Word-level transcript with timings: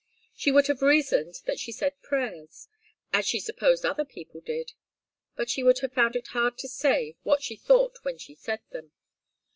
She 0.33 0.51
would 0.51 0.65
have 0.65 0.81
reasoned 0.81 1.35
that 1.45 1.59
she 1.59 1.71
said 1.71 2.01
prayers, 2.01 2.67
as 3.13 3.27
she 3.27 3.39
supposed 3.39 3.85
other 3.85 4.03
people 4.03 4.41
did; 4.41 4.71
but 5.35 5.47
she 5.47 5.61
would 5.61 5.77
have 5.81 5.93
found 5.93 6.15
it 6.15 6.29
hard 6.29 6.57
to 6.57 6.67
say 6.67 7.17
what 7.21 7.43
she 7.43 7.55
thought 7.55 7.99
when 8.01 8.17
she 8.17 8.33
said 8.33 8.61
them. 8.71 8.93